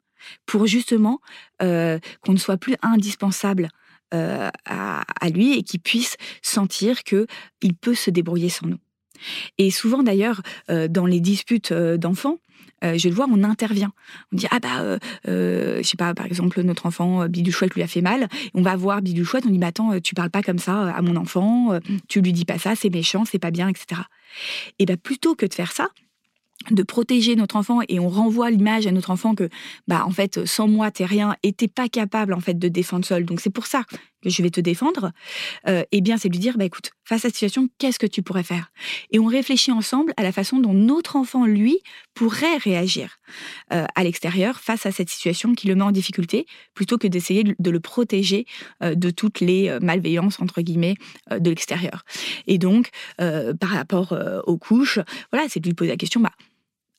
pour 0.45 0.67
justement 0.67 1.19
euh, 1.61 1.99
qu'on 2.21 2.33
ne 2.33 2.37
soit 2.37 2.57
plus 2.57 2.75
indispensable 2.81 3.69
euh, 4.13 4.49
à, 4.65 5.29
lui 5.29 5.57
et 5.57 5.63
qu'il 5.63 5.79
puisse 5.79 6.17
sentir 6.41 7.03
que 7.03 7.25
il 7.61 7.73
peut 7.73 7.95
se 7.95 8.11
débrouiller 8.11 8.49
sans 8.49 8.67
nous. 8.67 8.79
Et 9.57 9.71
souvent 9.71 10.03
d'ailleurs, 10.03 10.41
euh, 10.69 10.87
dans 10.87 11.05
les 11.05 11.19
disputes 11.19 11.73
d'enfants, 11.73 12.39
je 12.81 13.07
le 13.07 13.15
vois, 13.15 13.27
on 13.31 13.45
intervient. 13.45 13.93
On 14.33 14.35
dit 14.35 14.45
ah 14.51 14.59
bah, 14.59 14.97
je 15.25 15.81
sais 15.83 15.95
pas, 15.95 16.13
par 16.13 16.25
exemple 16.25 16.61
notre 16.63 16.85
enfant 16.85 17.29
Bidou 17.29 17.49
Chouette 17.49 17.75
lui 17.75 17.81
a 17.81 17.87
fait 17.87 18.01
mal. 18.01 18.27
On 18.53 18.61
va 18.61 18.75
voir 18.75 19.01
Bidou 19.01 19.23
Chouette, 19.23 19.45
on 19.47 19.49
dit 19.49 19.57
mais 19.57 19.67
attends, 19.67 20.01
tu 20.01 20.13
parles 20.15 20.29
pas 20.29 20.43
comme 20.43 20.59
ça 20.59 20.93
à 20.93 21.01
mon 21.01 21.15
enfant, 21.15 21.79
tu 22.09 22.19
lui 22.19 22.33
dis 22.33 22.43
pas 22.43 22.57
ça, 22.57 22.75
c'est 22.75 22.89
méchant, 22.89 23.23
c'est 23.23 23.39
pas 23.39 23.51
bien, 23.51 23.69
etc. 23.69 24.01
Et 24.79 24.85
bah 24.85 24.97
plutôt 24.97 25.33
que 25.33 25.45
de 25.45 25.53
faire 25.53 25.71
ça, 25.71 25.91
de 26.71 26.83
protéger 26.83 27.35
notre 27.35 27.55
enfant 27.55 27.79
et 27.87 27.99
on 27.99 28.09
renvoie 28.09 28.49
l'image 28.49 28.87
à 28.87 28.91
notre 28.91 29.11
enfant 29.11 29.35
que 29.35 29.49
bah 29.87 30.03
en 30.05 30.11
fait 30.11 30.45
sans 30.45 30.67
moi 30.67 30.91
t'es 30.91 31.05
rien 31.05 31.35
et 31.43 31.53
t'es 31.53 31.67
pas 31.67 31.89
capable 31.89 32.33
en 32.33 32.39
fait 32.39 32.57
de 32.57 32.67
défendre 32.67 33.05
seul 33.05 33.25
donc 33.25 33.41
c'est 33.41 33.49
pour 33.49 33.65
ça 33.65 33.83
que 34.23 34.29
je 34.29 34.41
vais 34.41 34.49
te 34.49 34.61
défendre, 34.61 35.11
euh, 35.67 35.83
eh 35.91 36.01
bien, 36.01 36.17
c'est 36.17 36.29
lui 36.29 36.39
dire, 36.39 36.57
bah, 36.57 36.65
écoute, 36.65 36.91
face 37.03 37.25
à 37.25 37.27
cette 37.27 37.35
situation, 37.35 37.69
qu'est-ce 37.77 37.99
que 37.99 38.07
tu 38.07 38.23
pourrais 38.23 38.43
faire? 38.43 38.71
Et 39.11 39.19
on 39.19 39.25
réfléchit 39.25 39.71
ensemble 39.71 40.13
à 40.17 40.23
la 40.23 40.31
façon 40.31 40.59
dont 40.59 40.73
notre 40.73 41.15
enfant, 41.17 41.45
lui, 41.45 41.77
pourrait 42.13 42.57
réagir 42.57 43.19
euh, 43.73 43.85
à 43.95 44.03
l'extérieur 44.03 44.59
face 44.59 44.85
à 44.85 44.91
cette 44.91 45.09
situation 45.09 45.53
qui 45.53 45.67
le 45.67 45.75
met 45.75 45.81
en 45.81 45.91
difficulté, 45.91 46.45
plutôt 46.73 46.97
que 46.97 47.07
d'essayer 47.07 47.43
de 47.43 47.69
le 47.69 47.79
protéger 47.79 48.45
euh, 48.81 48.95
de 48.95 49.09
toutes 49.09 49.41
les 49.41 49.77
malveillances, 49.81 50.39
entre 50.39 50.61
guillemets, 50.61 50.95
de 51.31 51.49
l'extérieur. 51.49 52.05
Et 52.47 52.57
donc, 52.57 52.89
par 53.17 53.69
rapport 53.69 54.15
aux 54.45 54.57
couches, 54.57 54.99
voilà, 55.31 55.47
c'est 55.49 55.59
de 55.59 55.67
lui 55.67 55.73
poser 55.73 55.91
la 55.91 55.97
question, 55.97 56.21
bah, 56.21 56.31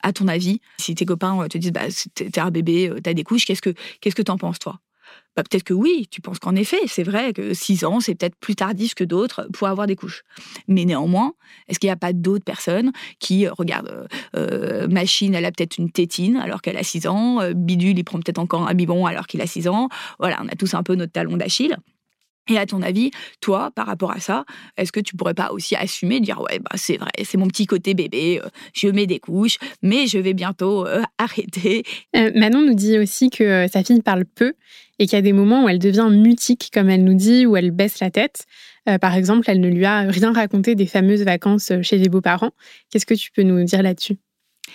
à 0.04 0.12
ton 0.12 0.28
avis, 0.28 0.60
si 0.78 0.94
tes 0.94 1.04
copains 1.04 1.48
te 1.48 1.58
disent, 1.58 1.72
bah, 1.72 1.86
t'es 2.14 2.38
un 2.38 2.50
bébé, 2.50 2.92
t'as 3.02 3.14
des 3.14 3.24
couches, 3.24 3.46
qu'est-ce 3.46 3.62
que 3.62 3.74
qu'est-ce 4.00 4.14
que 4.14 4.22
t'en 4.22 4.38
penses, 4.38 4.58
toi? 4.58 4.80
Bah, 5.36 5.42
peut-être 5.42 5.64
que 5.64 5.74
oui, 5.74 6.06
tu 6.10 6.20
penses 6.20 6.38
qu'en 6.38 6.54
effet, 6.54 6.80
c'est 6.86 7.02
vrai 7.02 7.32
que 7.32 7.54
6 7.54 7.84
ans, 7.84 7.98
c'est 7.98 8.14
peut-être 8.14 8.36
plus 8.36 8.54
tardif 8.54 8.94
que 8.94 9.02
d'autres 9.02 9.48
pour 9.52 9.66
avoir 9.66 9.86
des 9.86 9.96
couches. 9.96 10.22
Mais 10.68 10.84
néanmoins, 10.84 11.34
est-ce 11.68 11.80
qu'il 11.80 11.88
n'y 11.88 11.92
a 11.92 11.96
pas 11.96 12.12
d'autres 12.12 12.44
personnes 12.44 12.92
qui 13.18 13.46
euh, 13.46 13.52
regardent 13.58 14.06
euh, 14.36 14.86
Machine, 14.86 15.34
elle 15.34 15.44
a 15.44 15.50
peut-être 15.50 15.78
une 15.78 15.90
tétine 15.90 16.36
alors 16.36 16.62
qu'elle 16.62 16.76
a 16.76 16.84
6 16.84 17.08
ans, 17.08 17.40
euh, 17.40 17.52
Bidule, 17.52 17.98
il 17.98 18.04
prend 18.04 18.18
peut-être 18.18 18.38
encore 18.38 18.68
un 18.68 18.74
biberon 18.74 19.06
alors 19.06 19.26
qu'il 19.26 19.40
a 19.40 19.46
6 19.46 19.66
ans? 19.66 19.88
Voilà, 20.20 20.40
on 20.42 20.48
a 20.48 20.54
tous 20.54 20.74
un 20.74 20.82
peu 20.82 20.94
notre 20.94 21.12
talon 21.12 21.36
d'Achille. 21.36 21.76
Et 22.48 22.58
à 22.58 22.66
ton 22.66 22.82
avis, 22.82 23.10
toi, 23.40 23.70
par 23.74 23.86
rapport 23.86 24.10
à 24.10 24.20
ça, 24.20 24.44
est-ce 24.76 24.92
que 24.92 25.00
tu 25.00 25.16
pourrais 25.16 25.32
pas 25.32 25.50
aussi 25.52 25.76
assumer, 25.76 26.20
dire 26.20 26.42
ouais, 26.42 26.58
bah 26.58 26.72
c'est 26.74 26.98
vrai, 26.98 27.10
c'est 27.24 27.38
mon 27.38 27.48
petit 27.48 27.66
côté 27.66 27.94
bébé, 27.94 28.40
euh, 28.44 28.48
je 28.74 28.88
mets 28.88 29.06
des 29.06 29.18
couches, 29.18 29.56
mais 29.82 30.06
je 30.06 30.18
vais 30.18 30.34
bientôt 30.34 30.86
euh, 30.86 31.02
arrêter. 31.18 31.84
Euh, 32.14 32.30
Manon 32.34 32.60
nous 32.60 32.74
dit 32.74 32.98
aussi 32.98 33.30
que 33.30 33.66
sa 33.72 33.82
fille 33.82 34.02
parle 34.02 34.26
peu 34.26 34.52
et 34.98 35.06
qu'il 35.06 35.16
y 35.16 35.18
a 35.18 35.22
des 35.22 35.32
moments 35.32 35.64
où 35.64 35.68
elle 35.70 35.78
devient 35.78 36.08
mutique, 36.10 36.70
comme 36.72 36.90
elle 36.90 37.02
nous 37.02 37.14
dit, 37.14 37.46
où 37.46 37.56
elle 37.56 37.70
baisse 37.70 37.98
la 38.00 38.10
tête. 38.10 38.44
par 39.00 39.14
exemple, 39.14 39.44
elle 39.48 39.60
ne 39.60 39.68
lui 39.68 39.86
a 39.86 40.00
rien 40.02 40.32
raconté 40.32 40.76
des 40.76 40.86
fameuses 40.86 41.24
vacances 41.24 41.72
chez 41.82 41.96
les 41.98 42.08
beaux-parents. 42.08 42.52
Qu'est-ce 42.90 43.06
que 43.06 43.14
tu 43.14 43.32
peux 43.32 43.42
nous 43.42 43.64
dire 43.64 43.82
là-dessus? 43.82 44.18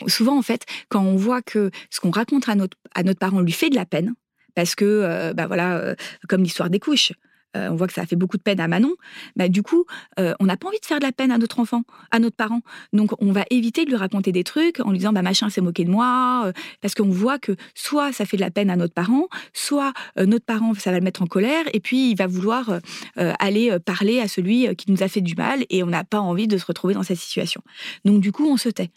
Souvent, 0.08 0.38
en 0.38 0.42
fait, 0.42 0.66
quand 0.90 1.02
on 1.02 1.16
voit 1.16 1.42
que 1.42 1.72
ce 1.90 2.02
qu'on 2.02 2.12
raconte 2.12 2.50
à 2.50 2.56
notre, 2.56 2.78
à 2.96 3.04
notre 3.04 3.20
parent 3.20 3.40
lui 3.40 3.54
fait 3.54 3.70
de 3.70 3.76
la 3.76 3.86
peine, 3.86 4.14
parce 4.56 4.76
que, 4.76 5.32
bah 5.32 5.48
voilà, 5.48 5.96
comme 6.28 6.44
l'histoire 6.44 6.70
des 6.70 6.80
couches, 6.80 7.14
on 7.56 7.76
voit 7.76 7.88
que 7.88 7.94
ça 7.94 8.02
a 8.02 8.06
fait 8.06 8.16
beaucoup 8.16 8.38
de 8.38 8.42
peine 8.42 8.60
à 8.60 8.68
Manon, 8.68 8.94
bah, 9.36 9.48
du 9.48 9.64
coup, 9.64 9.86
euh, 10.20 10.34
on 10.40 10.46
n'a 10.46 10.58
pas 10.58 10.68
envie 10.68 10.80
de 10.80 10.86
faire 10.86 11.00
de 11.00 11.06
la 11.06 11.12
peine 11.12 11.32
à 11.32 11.38
notre 11.38 11.60
enfant, 11.60 11.84
à 12.12 12.20
notre 12.20 12.36
parent. 12.36 12.62
Donc, 12.94 13.12
on 13.22 13.32
va 13.32 13.46
éviter 13.50 13.86
de 13.86 13.90
lui 13.90 13.96
raconter 13.96 14.32
des 14.32 14.44
trucs 14.44 14.80
en 14.80 14.92
lui 14.92 15.00
disant, 15.00 15.14
bah, 15.14 15.22
machin 15.22 15.50
s'est 15.50 15.62
moqué 15.62 15.86
de 15.86 15.90
moi, 15.90 16.44
euh, 16.46 16.52
parce 16.82 16.96
qu'on 16.96 17.10
voit 17.10 17.40
que 17.40 17.56
soit 17.76 18.12
ça 18.12 18.26
fait 18.26 18.38
de 18.38 18.42
la 18.42 18.52
peine 18.52 18.70
à 18.70 18.76
notre 18.76 18.94
parent, 18.94 19.28
soit 19.54 19.94
notre 20.18 20.46
parent, 20.46 20.74
ça 20.74 20.92
va 20.92 21.00
le 21.00 21.04
mettre 21.04 21.22
en 21.22 21.28
colère, 21.28 21.66
et 21.74 21.80
puis 21.80 22.12
il 22.12 22.16
va 22.16 22.28
vouloir 22.28 22.80
aller 23.16 23.78
parler 23.86 24.20
à 24.20 24.28
celui 24.28 24.76
qui 24.76 24.92
nous 24.92 25.04
a 25.04 25.08
fait 25.08 25.22
du 25.22 25.36
mal, 25.36 25.66
et 25.70 25.84
on 25.84 25.88
n'a 25.88 26.04
pas 26.04 26.20
envie 26.20 26.48
de 26.48 26.58
se 26.58 26.66
retrouver 26.66 26.94
dans 26.94 27.04
cette 27.04 27.18
situation. 27.18 27.62
Donc, 28.06 28.22
du 28.22 28.32
coup, 28.32 28.48
on 28.48 28.58
se 28.58 28.70
tait. 28.70 28.92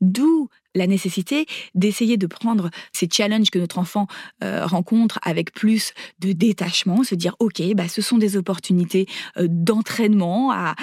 D'où 0.00 0.48
la 0.74 0.86
nécessité 0.86 1.46
d'essayer 1.74 2.16
de 2.16 2.26
prendre 2.26 2.70
ces 2.92 3.08
challenges 3.10 3.50
que 3.50 3.58
notre 3.58 3.78
enfant 3.78 4.06
euh, 4.42 4.66
rencontre 4.66 5.18
avec 5.22 5.52
plus 5.52 5.92
de 6.20 6.32
détachement, 6.32 7.04
se 7.04 7.14
dire 7.14 7.36
ok, 7.38 7.62
bah, 7.74 7.88
ce 7.88 8.02
sont 8.02 8.18
des 8.18 8.36
opportunités 8.36 9.06
euh, 9.36 9.46
d'entraînement 9.48 10.52
à, 10.52 10.74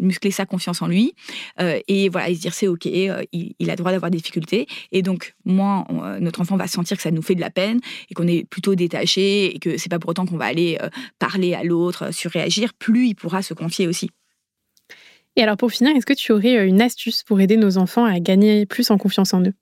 muscler 0.00 0.30
sa 0.30 0.46
confiance 0.46 0.82
en 0.82 0.86
lui, 0.86 1.14
euh, 1.60 1.78
et 1.88 2.08
voilà, 2.08 2.28
et 2.28 2.34
se 2.34 2.40
dire 2.40 2.54
c'est 2.54 2.68
ok, 2.68 2.84
il, 2.84 3.24
a 3.62 3.72
le 3.72 3.76
droit 3.76 3.92
d'avoir 3.92 4.10
des 4.10 4.18
difficultés, 4.18 4.66
et 4.92 5.02
donc 5.02 5.34
moi, 5.44 5.86
notre 6.20 6.40
enfant 6.40 6.56
va 6.56 6.66
sentir 6.66 6.96
que 6.96 7.02
ça 7.02 7.10
nous 7.10 7.22
fait 7.22 7.34
de 7.34 7.40
la 7.40 7.50
peine 7.50 7.80
et 8.10 8.14
qu'on 8.14 8.26
est 8.26 8.44
plutôt 8.44 8.74
détaché 8.74 9.54
et 9.54 9.58
que 9.58 9.78
c'est 9.78 9.88
pas 9.88 9.98
pour 9.98 10.10
autant 10.10 10.26
qu'on 10.26 10.36
va 10.36 10.46
aller 10.46 10.78
parler 11.18 11.54
à 11.54 11.64
l'autre, 11.64 12.12
surréagir, 12.12 12.74
plus 12.74 13.08
il 13.08 13.14
pourra 13.14 13.42
se 13.42 13.54
confier 13.54 13.86
aussi. 13.86 14.10
Et 15.40 15.42
alors 15.42 15.56
pour 15.56 15.72
finir, 15.72 15.96
est-ce 15.96 16.04
que 16.04 16.12
tu 16.12 16.32
aurais 16.32 16.58
euh, 16.58 16.66
une 16.66 16.82
astuce 16.82 17.22
pour 17.22 17.40
aider 17.40 17.56
nos 17.56 17.78
enfants 17.78 18.04
à 18.04 18.20
gagner 18.20 18.66
plus 18.66 18.90
en 18.90 18.98
confiance 18.98 19.32
en 19.32 19.40
eux? 19.40 19.54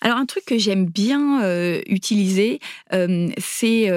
Alors 0.00 0.18
un 0.18 0.24
truc 0.24 0.44
que 0.44 0.56
j'aime 0.56 0.86
bien 0.86 1.42
euh, 1.42 1.80
utiliser, 1.88 2.60
euh, 2.92 3.28
c'est 3.38 3.92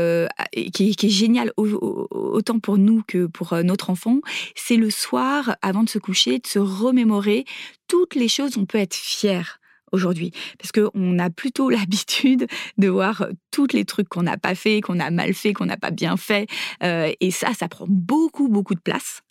qui, 0.74 0.96
est 1.00 1.10
génial 1.10 1.52
autant 1.56 2.58
pour 2.58 2.80
nous 2.80 3.04
que 3.08 3.28
pour 3.28 3.54
notre 3.64 3.92
enfant, 3.92 4.22
c'est 4.56 4.78
le 4.78 4.90
soir 4.90 5.56
avant 5.62 5.84
de 5.84 5.90
se 5.90 6.00
coucher 6.00 6.40
de 6.40 6.48
se 6.48 6.58
remémorer 6.58 7.46
toutes 7.88 8.16
les 8.16 8.28
choses 8.28 8.54
dont 8.54 8.62
on 8.62 8.66
peut 8.66 8.80
être 8.80 8.96
fier 8.96 9.60
aujourd'hui. 9.92 10.32
Parce 10.58 10.72
qu'on 10.72 11.20
a 11.20 11.30
plutôt 11.30 11.70
l'habitude 11.70 12.48
de 12.80 12.88
voir 12.88 13.28
tous 13.52 13.68
les 13.72 13.86
trucs 13.86 14.10
qu'on 14.10 14.24
n'a 14.24 14.38
pas 14.38 14.56
fait, 14.56 14.82
qu'on 14.82 15.00
a 15.00 15.12
mal 15.12 15.36
fait, 15.36 15.54
qu'on 15.54 15.68
n'a 15.68 15.78
pas 15.78 15.92
bien 15.92 16.18
fait. 16.18 16.48
et 16.82 17.30
ça, 17.30 17.54
ça 17.54 17.68
prend 17.68 17.86
beaucoup, 17.88 18.48
beaucoup 18.48 18.74
de 18.74 18.80
place 18.80 19.22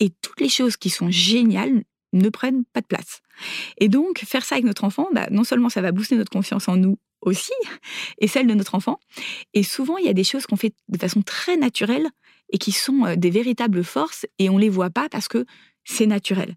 et 0.00 0.10
toutes 0.22 0.40
les 0.40 0.48
choses 0.48 0.76
qui 0.76 0.90
sont 0.90 1.10
géniales 1.10 1.84
ne 2.12 2.28
prennent 2.28 2.64
pas 2.64 2.80
de 2.80 2.86
place. 2.86 3.20
Et 3.78 3.88
donc, 3.88 4.18
faire 4.18 4.44
ça 4.44 4.56
avec 4.56 4.64
notre 4.64 4.84
enfant, 4.84 5.08
bah, 5.12 5.28
non 5.30 5.44
seulement 5.44 5.68
ça 5.68 5.80
va 5.80 5.92
booster 5.92 6.16
notre 6.16 6.32
confiance 6.32 6.68
en 6.68 6.76
nous 6.76 6.98
aussi, 7.20 7.52
et 8.18 8.26
celle 8.26 8.46
de 8.46 8.54
notre 8.54 8.74
enfant, 8.74 8.98
et 9.54 9.62
souvent 9.62 9.98
il 9.98 10.06
y 10.06 10.08
a 10.08 10.14
des 10.14 10.24
choses 10.24 10.46
qu'on 10.46 10.56
fait 10.56 10.74
de 10.88 10.98
façon 10.98 11.22
très 11.22 11.56
naturelle 11.56 12.08
et 12.50 12.58
qui 12.58 12.72
sont 12.72 13.04
euh, 13.04 13.16
des 13.16 13.30
véritables 13.30 13.84
forces, 13.84 14.26
et 14.38 14.48
on 14.48 14.58
les 14.58 14.70
voit 14.70 14.90
pas 14.90 15.08
parce 15.08 15.28
que 15.28 15.44
c'est 15.84 16.06
naturel. 16.06 16.56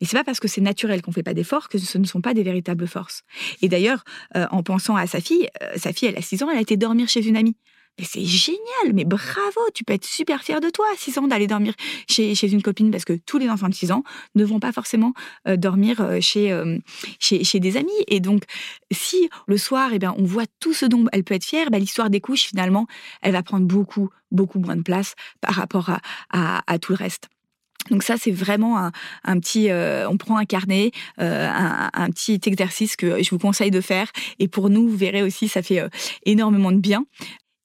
Mais 0.00 0.06
c'est 0.06 0.16
pas 0.16 0.24
parce 0.24 0.40
que 0.40 0.48
c'est 0.48 0.60
naturel 0.60 1.02
qu'on 1.02 1.12
fait 1.12 1.22
pas 1.22 1.34
d'efforts 1.34 1.68
que 1.68 1.78
ce 1.78 1.98
ne 1.98 2.04
sont 2.04 2.20
pas 2.20 2.34
des 2.34 2.42
véritables 2.42 2.86
forces. 2.86 3.22
Et 3.62 3.68
d'ailleurs, 3.68 4.04
euh, 4.36 4.46
en 4.50 4.62
pensant 4.62 4.96
à 4.96 5.06
sa 5.06 5.20
fille, 5.20 5.48
euh, 5.62 5.72
sa 5.76 5.92
fille, 5.92 6.08
elle 6.08 6.18
a 6.18 6.22
6 6.22 6.42
ans, 6.42 6.50
elle 6.50 6.58
a 6.58 6.62
été 6.62 6.76
dormir 6.76 7.08
chez 7.08 7.24
une 7.26 7.36
amie. 7.36 7.56
C'est 8.02 8.24
génial, 8.24 8.92
mais 8.92 9.04
bravo, 9.04 9.60
tu 9.72 9.84
peux 9.84 9.92
être 9.92 10.04
super 10.04 10.42
fier 10.42 10.60
de 10.60 10.68
toi 10.68 10.84
à 10.92 10.96
6 10.96 11.18
ans 11.18 11.28
d'aller 11.28 11.46
dormir 11.46 11.74
chez, 12.08 12.34
une 12.52 12.60
copine 12.60 12.90
parce 12.90 13.04
que 13.04 13.12
tous 13.12 13.38
les 13.38 13.48
enfants 13.48 13.68
de 13.68 13.74
6 13.74 13.92
ans 13.92 14.02
ne 14.34 14.44
vont 14.44 14.58
pas 14.58 14.72
forcément 14.72 15.12
euh, 15.46 15.56
dormir 15.56 16.00
euh, 16.00 16.18
chez, 16.20 16.50
euh, 16.50 16.78
chez, 17.20 17.44
chez, 17.44 17.60
des 17.60 17.76
amis. 17.76 17.92
Et 18.08 18.18
donc, 18.18 18.42
si 18.90 19.30
le 19.46 19.56
soir, 19.56 19.90
eh 19.92 20.00
bien, 20.00 20.12
on 20.18 20.24
voit 20.24 20.46
tout 20.58 20.74
ce 20.74 20.86
dont 20.86 21.04
elle 21.12 21.22
peut 21.22 21.34
être 21.34 21.44
fière, 21.44 21.70
bah, 21.70 21.78
l'histoire 21.78 22.10
des 22.10 22.20
couches, 22.20 22.42
finalement, 22.42 22.88
elle 23.22 23.32
va 23.32 23.44
prendre 23.44 23.64
beaucoup, 23.64 24.10
beaucoup 24.32 24.58
moins 24.58 24.76
de 24.76 24.82
place 24.82 25.14
par 25.40 25.54
rapport 25.54 25.90
à, 26.30 26.78
tout 26.80 26.92
le 26.92 26.98
reste. 26.98 27.28
Donc 27.90 28.02
ça, 28.02 28.16
c'est 28.16 28.32
vraiment 28.32 28.90
un, 29.24 29.38
petit. 29.38 29.68
on 29.70 30.16
prend 30.16 30.36
un 30.36 30.46
carnet, 30.46 30.90
un, 31.18 32.08
petit 32.10 32.40
exercice 32.46 32.96
que 32.96 33.22
je 33.22 33.30
vous 33.30 33.38
conseille 33.38 33.70
de 33.70 33.80
faire. 33.80 34.08
Et 34.38 34.48
pour 34.48 34.68
nous, 34.70 34.88
vous 34.88 34.96
verrez 34.96 35.22
aussi, 35.22 35.48
ça 35.48 35.62
fait 35.62 35.82
énormément 36.24 36.72
de 36.72 36.78
bien. 36.78 37.04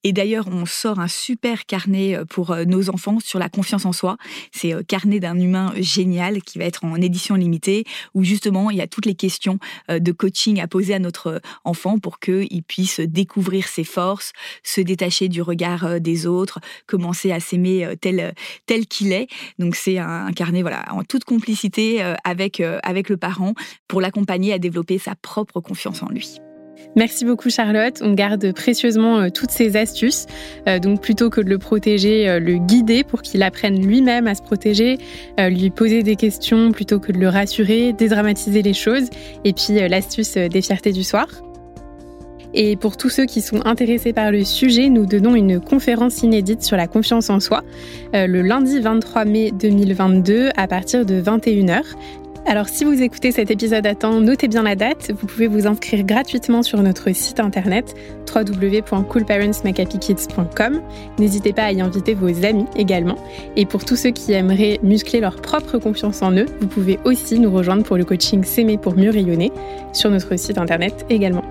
Et 0.06 0.14
d'ailleurs, 0.14 0.48
on 0.48 0.66
sort 0.66 1.00
un 1.00 1.10
super 1.10 1.66
carnet 1.66 2.16
euh, 2.16 2.26
pour 2.26 2.52
euh, 2.52 2.64
nos 2.64 2.90
enfants 2.90 3.20
sur 3.20 3.38
la 3.38 3.50
confiance 3.50 3.86
en 3.86 3.92
soi. 3.92 4.18
C'est 4.52 4.74
euh, 4.74 4.82
Carnet 4.82 5.20
d'un 5.20 5.38
humain 5.38 5.74
génial 5.76 6.42
qui 6.42 6.58
va 6.58 6.66
être 6.66 6.86
en 6.86 6.96
édition 6.96 7.36
limitée, 7.36 7.84
où 8.14 8.24
justement, 8.24 8.70
il 8.72 8.78
y 8.78 8.82
a 8.82 8.88
toutes 8.88 9.06
les 9.06 9.16
questions 9.16 9.60
de 9.90 10.12
coaching 10.12 10.62
à 10.62 10.68
poser 10.68 10.94
à 10.94 11.00
notre 11.00 11.42
enfant 11.64 12.00
pour 12.00 12.20
qu'il 12.20 12.64
puisse 12.64 13.00
découvrir 13.00 13.68
ses 13.68 13.84
forces, 13.84 14.32
se 14.64 14.82
détacher 14.82 15.28
du 15.28 15.42
regard 15.42 16.00
des 16.00 16.26
autres, 16.26 16.60
commencer 16.88 17.32
à 17.32 17.40
s'aimer 17.40 17.96
tel, 18.02 18.34
tel 18.66 18.88
qu'il 18.88 19.12
est. 19.12 19.28
Donc 19.58 19.76
c'est 19.76 19.98
un 20.00 20.32
carnet 20.32 20.62
voilà, 20.62 20.86
en 20.94 21.04
toute 21.04 21.24
complicité 21.24 22.02
avec, 22.24 22.62
avec 22.84 23.10
le 23.10 23.18
parent 23.18 23.54
pour 23.88 24.02
l'accompagner 24.02 24.54
à 24.54 24.60
développer 24.60 24.98
sa 24.98 25.16
propre 25.16 25.60
confiance 25.60 26.02
en 26.04 26.10
lui. 26.10 26.40
Merci 26.96 27.24
beaucoup 27.24 27.50
Charlotte. 27.50 28.02
On 28.02 28.14
garde 28.14 28.52
précieusement 28.54 29.20
euh, 29.20 29.30
toutes 29.30 29.52
ces 29.52 29.78
astuces. 29.78 30.26
Euh, 30.68 30.80
donc 30.80 31.02
plutôt 31.02 31.30
que 31.30 31.40
de 31.40 31.50
le 31.50 31.58
protéger, 31.58 32.28
euh, 32.28 32.40
le 32.40 32.58
guider 32.58 33.04
pour 33.04 33.22
qu'il 33.22 33.44
apprenne 33.44 33.86
lui-même 33.86 34.28
à 34.28 34.36
se 34.36 34.42
protéger, 34.42 34.98
lui 35.38 35.70
poser 35.70 36.04
des 36.04 36.16
questions 36.16 36.72
plutôt 36.72 37.00
que 37.00 37.12
de 37.12 37.18
le 37.18 37.30
rassurer, 37.30 37.94
dédramatiser 37.94 38.62
les 38.62 38.74
choses. 38.74 39.10
Et 39.46 39.54
puis 39.54 39.88
l'astuce 39.88 40.34
des 40.34 40.62
fiertés 40.62 40.92
du 40.92 41.04
soir. 41.04 41.28
Et 42.54 42.76
pour 42.76 42.98
tous 42.98 43.10
ceux 43.10 43.26
qui 43.26 43.42
sont 43.42 43.66
intéressés 43.66 44.12
par 44.12 44.32
le 44.32 44.44
sujet, 44.44 44.90
nous 44.90 45.06
donnons 45.06 45.36
une 45.36 45.60
conférence 45.60 46.24
inédite 46.24 46.64
sur 46.64 46.78
la 46.78 46.88
confiance 46.88 47.30
en 47.30 47.40
soi 47.40 47.64
le 48.14 48.42
lundi 48.42 48.80
23 48.80 49.26
mai 49.26 49.52
2022 49.52 50.50
à 50.56 50.68
partir 50.68 51.06
de 51.06 51.22
21h. 51.22 51.84
Alors 52.50 52.68
si 52.68 52.84
vous 52.84 53.02
écoutez 53.04 53.32
cet 53.32 53.52
épisode 53.52 53.86
à 53.86 53.94
temps, 53.94 54.22
notez 54.22 54.48
bien 54.48 54.64
la 54.64 54.76
date. 54.76 55.12
Vous 55.12 55.28
pouvez 55.28 55.46
vous 55.46 55.68
inscrire 55.68 56.04
gratuitement 56.04 56.64
sur 56.64 56.82
notre 56.82 57.14
site 57.14 57.40
internet 57.40 57.94
www.coolparentsmacapikids.com. 58.28 60.82
N'hésitez 61.20 61.54
pas 61.54 61.66
à 61.66 61.72
y 61.72 61.80
inviter 61.80 62.16
vos 62.16 62.44
amis 62.44 62.66
également. 62.76 63.18
Et 63.56 63.68
pour 63.68 63.86
tous 63.86 63.98
ceux 63.98 64.10
qui 64.10 64.32
aimeraient 64.32 64.80
muscler 64.82 65.20
leur 65.20 65.36
propre 65.36 65.78
confiance 65.78 66.24
en 66.24 66.36
eux, 66.36 66.48
vous 66.60 66.66
pouvez 66.66 66.98
aussi 67.06 67.40
nous 67.40 67.52
rejoindre 67.52 67.84
pour 67.84 67.98
le 67.98 68.04
coaching 68.04 68.44
S'aimer 68.44 68.80
pour 68.80 68.96
mieux 68.96 69.12
rayonner 69.12 69.52
sur 69.94 70.10
notre 70.10 70.36
site 70.36 70.58
internet 70.58 71.06
également. 71.12 71.44